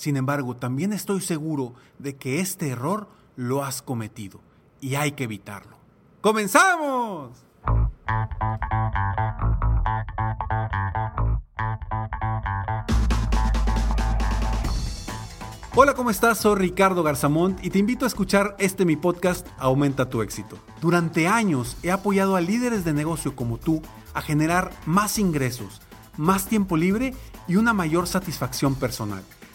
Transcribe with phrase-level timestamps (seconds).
[0.00, 4.40] Sin embargo, también estoy seguro de que este error lo has cometido
[4.80, 5.76] y hay que evitarlo.
[6.22, 7.44] ¡Comenzamos!
[15.74, 16.38] Hola, ¿cómo estás?
[16.38, 20.56] Soy Ricardo Garzamont y te invito a escuchar este mi podcast Aumenta tu éxito.
[20.80, 23.82] Durante años he apoyado a líderes de negocio como tú
[24.14, 25.82] a generar más ingresos,
[26.16, 27.12] más tiempo libre
[27.46, 29.22] y una mayor satisfacción personal.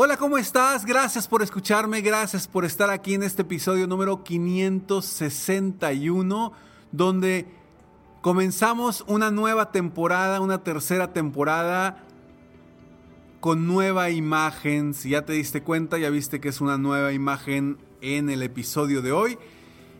[0.00, 0.86] Hola, ¿cómo estás?
[0.86, 6.52] Gracias por escucharme, gracias por estar aquí en este episodio número 561,
[6.92, 7.46] donde
[8.20, 12.04] comenzamos una nueva temporada, una tercera temporada
[13.40, 14.94] con nueva imagen.
[14.94, 19.02] Si ya te diste cuenta, ya viste que es una nueva imagen en el episodio
[19.02, 19.36] de hoy.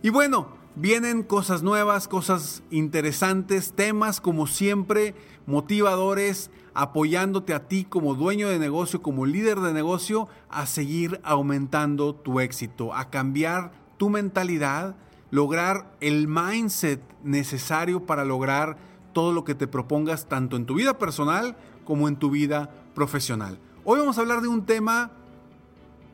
[0.03, 5.15] Y bueno, vienen cosas nuevas, cosas interesantes, temas como siempre,
[5.47, 12.15] motivadores apoyándote a ti como dueño de negocio, como líder de negocio, a seguir aumentando
[12.15, 14.95] tu éxito, a cambiar tu mentalidad,
[15.33, 18.77] lograr el mindset necesario para lograr
[19.13, 23.59] todo lo que te propongas, tanto en tu vida personal como en tu vida profesional.
[23.85, 25.11] Hoy vamos a hablar de un tema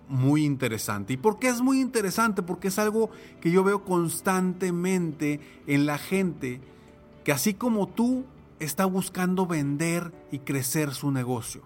[0.08, 1.14] muy interesante.
[1.14, 2.42] ¿Y por qué es muy interesante?
[2.42, 3.10] Porque es algo
[3.40, 6.60] que yo veo constantemente en la gente
[7.24, 8.24] que así como tú
[8.60, 11.62] está buscando vender y crecer su negocio.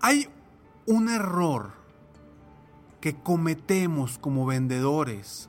[0.00, 0.28] Hay
[0.86, 1.72] un error
[3.00, 5.48] que cometemos como vendedores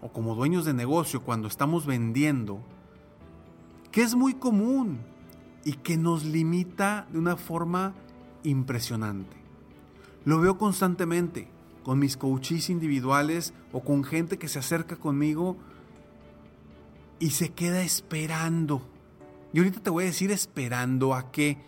[0.00, 2.60] o como dueños de negocio cuando estamos vendiendo,
[3.90, 5.00] que es muy común
[5.64, 7.94] y que nos limita de una forma
[8.42, 9.41] impresionante.
[10.24, 11.48] Lo veo constantemente
[11.82, 15.56] con mis coaches individuales o con gente que se acerca conmigo
[17.18, 18.82] y se queda esperando.
[19.52, 21.58] Y ahorita te voy a decir esperando a qué.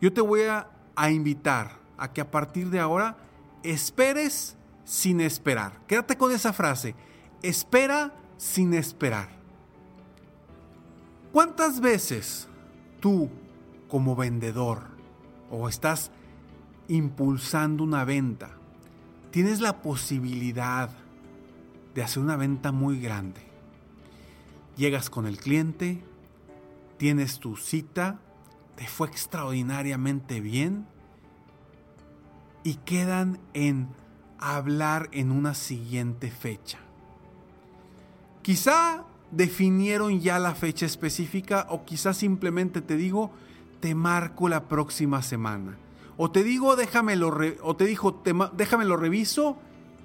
[0.00, 3.18] Yo te voy a, a invitar a que a partir de ahora
[3.62, 5.80] esperes sin esperar.
[5.86, 6.94] Quédate con esa frase.
[7.42, 9.28] Espera sin esperar.
[11.32, 12.48] ¿Cuántas veces
[12.98, 13.30] tú
[13.88, 14.82] como vendedor
[15.50, 16.10] o estás
[16.90, 18.50] impulsando una venta,
[19.30, 20.90] tienes la posibilidad
[21.94, 23.40] de hacer una venta muy grande?
[24.76, 26.02] Llegas con el cliente,
[26.96, 28.18] tienes tu cita,
[28.74, 30.86] te fue extraordinariamente bien
[32.64, 33.88] y quedan en
[34.38, 36.78] hablar en una siguiente fecha.
[38.42, 43.30] Quizá definieron ya la fecha específica o quizá simplemente te digo,
[43.78, 45.76] te marco la próxima semana.
[46.22, 48.22] O te digo, déjamelo, o te dijo,
[48.52, 49.56] déjamelo reviso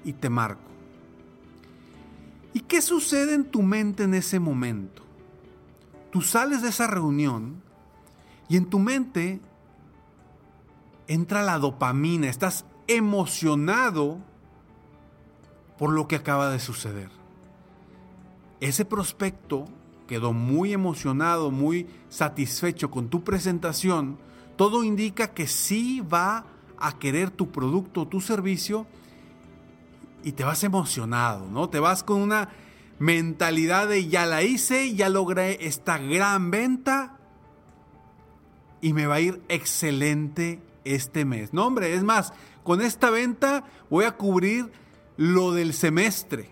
[0.06, 0.72] y te marco.
[2.54, 5.04] ¿Y qué sucede en tu mente en ese momento?
[6.14, 7.62] Tú sales de esa reunión
[8.48, 9.42] y en tu mente
[11.10, 14.20] entra la dopamina, estás emocionado
[15.78, 17.10] por lo que acaba de suceder.
[18.62, 19.66] Ese prospecto
[20.08, 24.18] quedó muy emocionado, muy satisfecho con tu presentación.
[24.56, 26.46] Todo indica que sí va
[26.78, 28.86] a querer tu producto o tu servicio
[30.24, 31.70] y te vas emocionado, ¿no?
[31.70, 32.50] Te vas con una
[33.00, 37.18] mentalidad de ya la hice, ya logré esta gran venta
[38.82, 41.54] y me va a ir excelente este mes.
[41.54, 44.72] No, hombre, es más, con esta venta voy a cubrir
[45.18, 46.50] lo del semestre.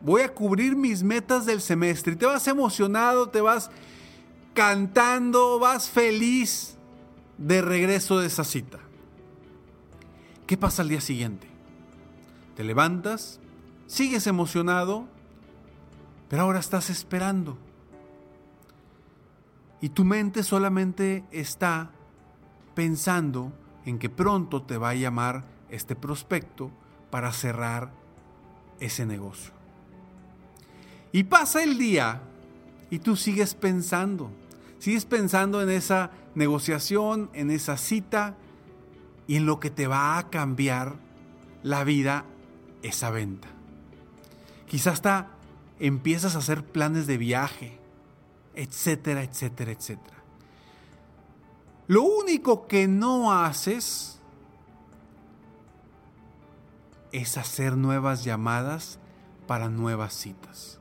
[0.00, 2.12] voy a cubrir mis metas del semestre.
[2.12, 3.70] Y te vas emocionado, te vas
[4.52, 6.73] cantando, vas feliz
[7.38, 8.78] de regreso de esa cita.
[10.46, 11.46] ¿Qué pasa al día siguiente?
[12.56, 13.40] Te levantas,
[13.86, 15.06] sigues emocionado,
[16.28, 17.58] pero ahora estás esperando.
[19.80, 21.90] Y tu mente solamente está
[22.74, 23.52] pensando
[23.84, 26.70] en que pronto te va a llamar este prospecto
[27.10, 27.92] para cerrar
[28.80, 29.52] ese negocio.
[31.12, 32.22] Y pasa el día
[32.90, 34.30] y tú sigues pensando,
[34.84, 38.36] sigues pensando en esa negociación, en esa cita
[39.26, 40.96] y en lo que te va a cambiar
[41.62, 42.26] la vida
[42.82, 43.48] esa venta.
[44.68, 45.30] Quizás hasta
[45.80, 47.80] empiezas a hacer planes de viaje,
[48.54, 50.18] etcétera, etcétera, etcétera.
[51.86, 54.20] Lo único que no haces
[57.10, 58.98] es hacer nuevas llamadas
[59.46, 60.78] para nuevas citas.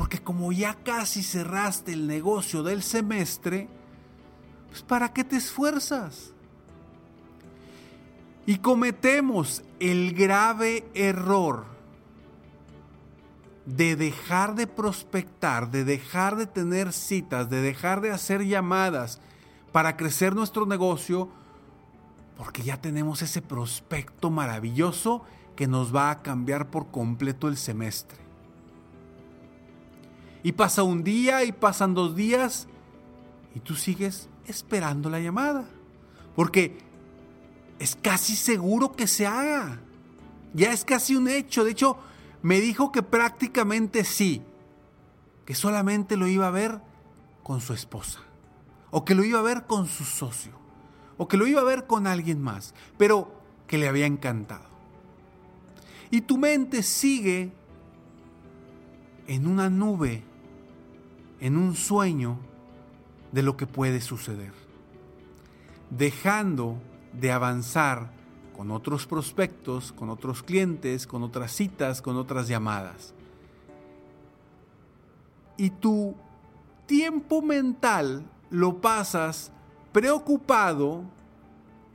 [0.00, 3.68] Porque como ya casi cerraste el negocio del semestre,
[4.70, 6.32] pues ¿para qué te esfuerzas?
[8.46, 11.66] Y cometemos el grave error
[13.66, 19.20] de dejar de prospectar, de dejar de tener citas, de dejar de hacer llamadas
[19.70, 21.28] para crecer nuestro negocio,
[22.38, 25.26] porque ya tenemos ese prospecto maravilloso
[25.56, 28.19] que nos va a cambiar por completo el semestre.
[30.42, 32.66] Y pasa un día y pasan dos días
[33.54, 35.64] y tú sigues esperando la llamada.
[36.34, 36.78] Porque
[37.78, 39.80] es casi seguro que se haga.
[40.54, 41.64] Ya es casi un hecho.
[41.64, 41.98] De hecho,
[42.42, 44.42] me dijo que prácticamente sí.
[45.44, 46.80] Que solamente lo iba a ver
[47.42, 48.20] con su esposa.
[48.90, 50.52] O que lo iba a ver con su socio.
[51.16, 52.74] O que lo iba a ver con alguien más.
[52.96, 53.32] Pero
[53.66, 54.68] que le había encantado.
[56.10, 57.52] Y tu mente sigue
[59.26, 60.24] en una nube
[61.40, 62.38] en un sueño
[63.32, 64.52] de lo que puede suceder,
[65.90, 66.76] dejando
[67.12, 68.12] de avanzar
[68.56, 73.14] con otros prospectos, con otros clientes, con otras citas, con otras llamadas.
[75.56, 76.14] Y tu
[76.86, 79.52] tiempo mental lo pasas
[79.92, 81.04] preocupado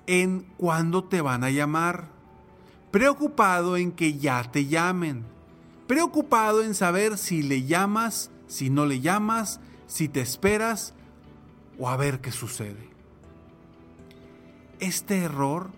[0.07, 2.09] en cuándo te van a llamar,
[2.91, 5.25] preocupado en que ya te llamen,
[5.87, 10.93] preocupado en saber si le llamas si no le llamas, si te esperas
[11.77, 12.89] o a ver qué sucede.
[14.79, 15.71] Este error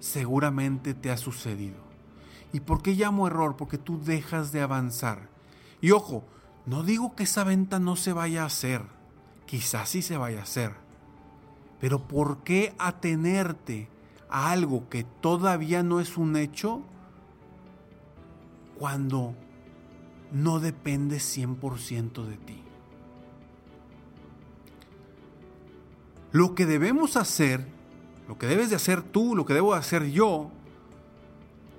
[0.00, 1.76] seguramente te ha sucedido.
[2.52, 3.56] ¿Y por qué llamo error?
[3.56, 5.28] Porque tú dejas de avanzar.
[5.80, 6.24] Y ojo,
[6.66, 8.82] no digo que esa venta no se vaya a hacer.
[9.46, 10.72] Quizás sí se vaya a hacer.
[11.80, 13.88] Pero ¿por qué atenerte
[14.28, 16.82] a algo que todavía no es un hecho
[18.78, 19.34] cuando
[20.32, 22.62] no depende 100% de ti.
[26.32, 27.66] Lo que debemos hacer,
[28.28, 30.50] lo que debes de hacer tú, lo que debo hacer yo,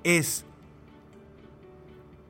[0.04, 0.44] es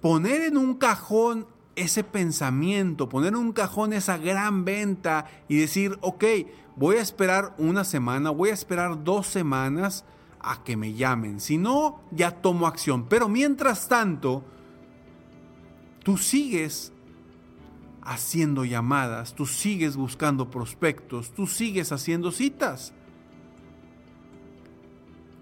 [0.02, 5.98] poner en un cajón ese pensamiento, poner en un cajón esa gran venta y decir,
[6.02, 6.26] ok,
[6.76, 10.04] voy a esperar una semana, voy a esperar dos semanas
[10.42, 11.40] a que me llamen.
[11.40, 13.06] Si no, ya tomo acción.
[13.08, 14.44] Pero mientras tanto,
[16.10, 16.92] tú sigues
[18.02, 22.94] haciendo llamadas, tú sigues buscando prospectos, tú sigues haciendo citas.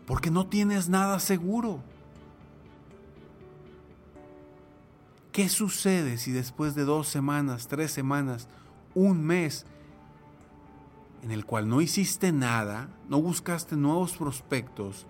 [0.06, 1.82] Porque no tienes nada seguro.
[5.32, 8.50] ¿Qué sucede si después de dos semanas, tres semanas,
[8.94, 9.66] un mes,
[11.24, 15.08] en el cual no hiciste nada, no buscaste nuevos prospectos,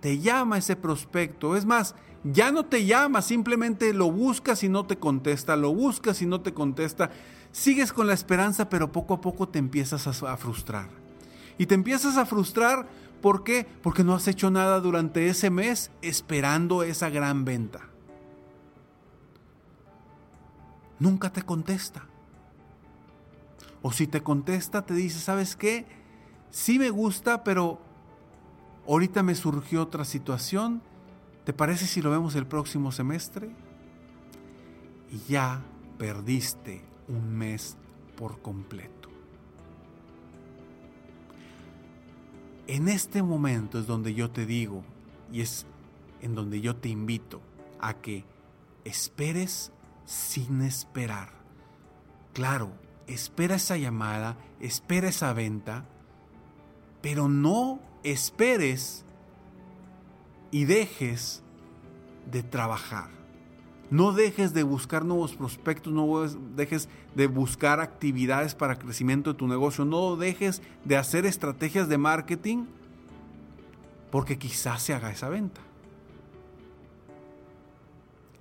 [0.00, 1.56] te llama ese prospecto?
[1.56, 6.20] Es más, ya no te llama, simplemente lo buscas y no te contesta, lo buscas
[6.20, 7.10] y no te contesta.
[7.52, 10.88] Sigues con la esperanza, pero poco a poco te empiezas a, frustrar.
[11.58, 12.86] Y te empiezas a frustrar,
[13.22, 13.66] ¿por qué?
[13.82, 17.80] Porque no has hecho nada durante ese mes esperando esa gran venta.
[20.98, 22.04] Nunca te contesta.
[23.82, 25.86] O si te contesta, te dice, ¿sabes qué?
[26.50, 27.80] Sí me gusta, pero
[28.92, 30.82] ahorita me surgió otra situación
[31.44, 33.50] ¿Te parece si lo vemos el próximo semestre?
[35.10, 35.62] Y ya
[35.98, 37.76] perdiste un mes
[38.16, 39.08] por completo.
[42.66, 44.84] En este momento es donde yo te digo
[45.32, 45.66] y es
[46.20, 47.40] en donde yo te invito
[47.80, 48.24] a que
[48.84, 49.72] esperes
[50.04, 51.30] sin esperar.
[52.32, 52.70] Claro,
[53.08, 55.84] espera esa llamada, espera esa venta,
[57.00, 59.04] pero no esperes
[60.50, 61.42] y dejes
[62.30, 63.10] de trabajar.
[63.90, 66.22] No dejes de buscar nuevos prospectos, no
[66.54, 71.98] dejes de buscar actividades para crecimiento de tu negocio, no dejes de hacer estrategias de
[71.98, 72.66] marketing
[74.12, 75.60] porque quizás se haga esa venta.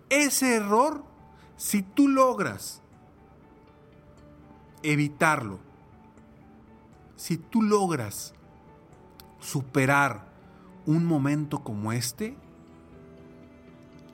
[0.09, 1.03] Ese error,
[1.57, 2.81] si tú logras
[4.83, 5.59] evitarlo,
[7.15, 8.33] si tú logras
[9.39, 10.29] superar
[10.85, 12.35] un momento como este,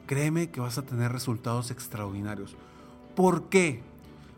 [0.05, 2.55] créeme que vas a tener resultados extraordinarios.
[3.15, 3.81] ¿Por qué?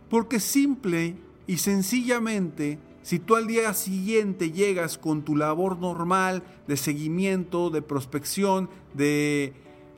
[0.10, 6.78] Porque simple y sencillamente, si tú al día siguiente llegas con tu labor normal de
[6.78, 9.54] seguimiento, de prospección, de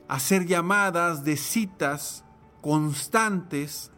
[0.07, 2.23] hacer llamadas, de citas
[2.61, 3.91] constantes,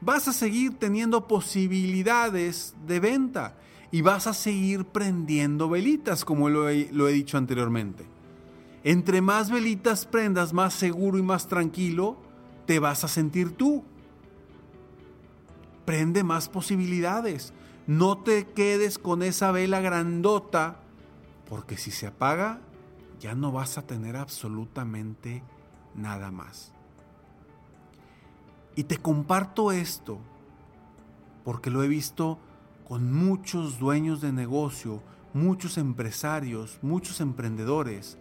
[0.00, 3.56] vas a seguir teniendo posibilidades de venta
[3.92, 8.04] y vas a seguir prendiendo velitas, como lo he, dicho anteriormente.
[8.84, 12.16] Entre más velitas prendas, más seguro y más tranquilo
[12.66, 13.84] te vas a sentir tú.
[15.84, 17.52] Prende más posibilidades.
[17.86, 20.80] No te quedes con esa vela grandota,
[21.48, 22.60] porque si se apaga,
[23.18, 25.42] ya no vas a tener absolutamente
[25.94, 26.72] nada más.
[28.76, 30.20] Y te comparto esto
[31.44, 32.38] porque lo he visto
[32.90, 35.00] con muchos dueños de negocio,
[35.32, 38.18] muchos empresarios, muchos emprendedores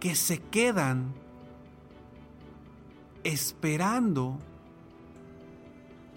[0.00, 1.12] que se quedan
[3.22, 4.38] esperando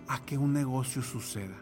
[0.07, 1.57] a que un negocio suceda.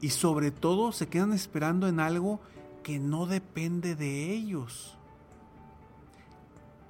[0.00, 2.40] Y sobre todo se quedan esperando en algo
[2.82, 4.96] que no depende de ellos.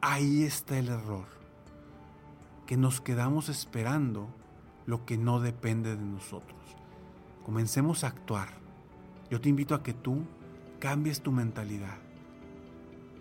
[0.00, 1.26] Ahí está el error,
[2.64, 4.37] que nos quedamos esperando
[4.88, 6.58] lo que no depende de nosotros.
[7.44, 8.48] Comencemos a actuar.
[9.30, 10.24] Yo te invito a que tú
[10.80, 12.08] cambies tu mentalidad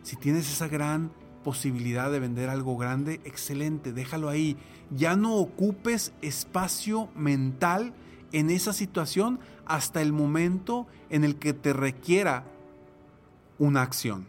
[0.08, 1.12] si tienes esa gran
[1.44, 4.56] posibilidad de vender algo grande, excelente, déjalo ahí.
[4.90, 7.94] Ya no ocupes espacio mental
[8.32, 12.46] en esa situación hasta el momento en el que te requiera
[13.60, 14.28] una acción.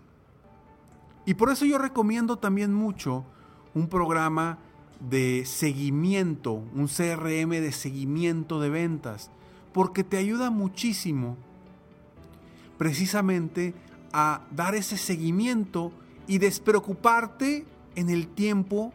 [1.26, 3.24] Y por eso yo recomiendo también mucho
[3.72, 4.58] un programa
[5.00, 9.30] de seguimiento, un CRM de seguimiento de ventas,
[9.72, 11.36] porque te ayuda muchísimo
[12.78, 13.74] precisamente
[14.12, 15.92] a dar ese seguimiento
[16.26, 17.64] y despreocuparte
[17.94, 18.92] en el tiempo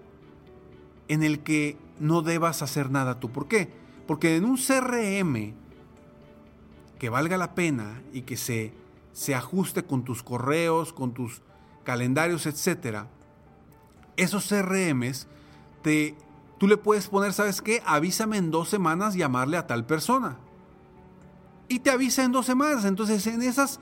[1.07, 3.29] en el que no debas hacer nada tú.
[3.29, 3.69] ¿Por qué?
[4.07, 5.53] Porque en un CRM
[6.99, 8.73] que valga la pena y que se,
[9.11, 11.41] se ajuste con tus correos, con tus
[11.83, 13.05] calendarios, etc.,
[14.15, 15.27] esos CRMs,
[16.57, 17.81] tú le puedes poner, ¿sabes qué?
[17.85, 20.37] Avísame en dos semanas llamarle a tal persona.
[21.67, 22.85] Y te avisa en dos semanas.
[22.85, 23.79] Entonces, en esas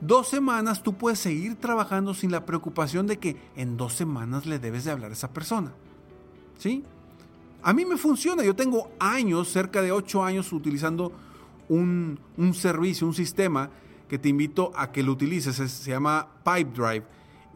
[0.00, 4.58] dos semanas tú puedes seguir trabajando sin la preocupación de que en dos semanas le
[4.58, 5.72] debes de hablar a esa persona.
[6.58, 6.84] ¿Sí?
[7.62, 8.42] A mí me funciona.
[8.42, 11.12] Yo tengo años, cerca de ocho años, utilizando
[11.68, 13.70] un, un servicio, un sistema
[14.08, 15.56] que te invito a que lo utilices.
[15.56, 17.04] Se llama Pipedrive.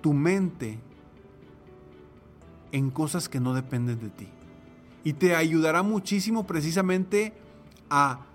[0.02, 0.80] tu mente
[2.74, 4.28] en cosas que no dependen de ti.
[5.06, 7.34] Y te ayudará muchísimo precisamente
[7.90, 8.26] a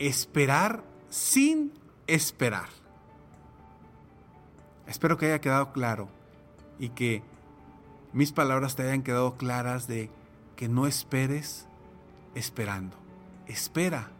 [0.00, 1.72] esperar sin
[2.08, 2.68] esperar.
[4.88, 6.08] Espero que haya quedado claro
[6.80, 7.22] y que
[8.12, 10.10] mis palabras te hayan quedado claras de
[10.56, 11.68] que no esperes
[12.34, 13.00] esperando
[13.50, 14.12] espera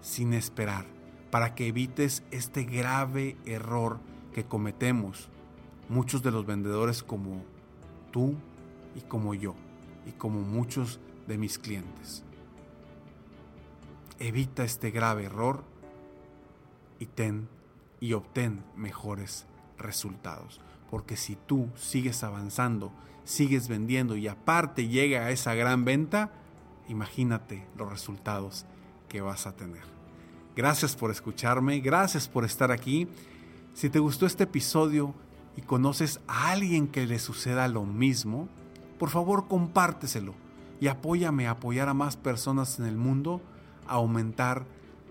[0.00, 0.84] sin esperar
[1.30, 4.00] para que evites este grave error
[4.32, 5.28] que cometemos
[5.88, 7.44] muchos de los vendedores como
[8.10, 8.34] tú
[8.96, 9.54] y como yo
[10.06, 12.23] y como muchos de mis clientes.
[14.18, 15.64] Evita este grave error
[16.98, 17.48] y ten
[18.00, 19.46] y obtén mejores
[19.78, 20.60] resultados.
[20.90, 22.92] Porque si tú sigues avanzando,
[23.24, 26.30] sigues vendiendo y aparte llega a esa gran venta,
[26.88, 28.66] imagínate los resultados
[29.08, 29.82] que vas a tener.
[30.56, 33.08] Gracias por escucharme, gracias por estar aquí.
[33.72, 35.14] Si te gustó este episodio
[35.56, 38.48] y conoces a alguien que le suceda lo mismo,
[38.98, 40.34] por favor compárteselo
[40.80, 43.40] y apóyame a apoyar a más personas en el mundo
[43.86, 44.66] aumentar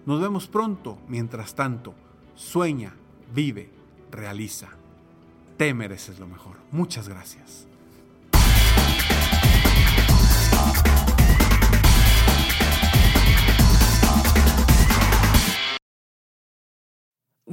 [0.06, 0.98] Nos vemos pronto.
[1.08, 1.94] Mientras tanto,
[2.34, 2.94] sueña,
[3.34, 3.70] vive,
[4.10, 4.68] realiza.
[5.56, 6.56] Te mereces lo mejor.
[6.70, 7.66] Muchas gracias.